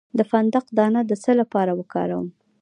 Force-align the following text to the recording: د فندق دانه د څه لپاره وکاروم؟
د 0.17 0.19
فندق 0.31 0.65
دانه 0.77 1.01
د 1.05 1.11
څه 1.23 1.31
لپاره 1.41 1.71
وکاروم؟ 1.79 2.27